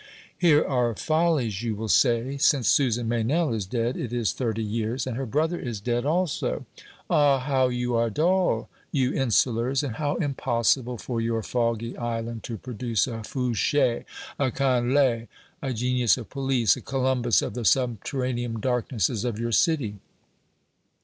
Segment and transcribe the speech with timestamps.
[0.35, 2.37] Here are follies, you will say.
[2.37, 6.65] Since Susan Meynell is dead it is thirty years, and her brother is dead also.
[7.07, 12.57] Ah, how you are dull, you insulars, and how impossible for your foggy island to
[12.57, 14.03] produce a Fouché,
[14.39, 15.27] a Canler,
[15.61, 19.99] a genius of police, a Columbus of the subterranean darknesses of your city.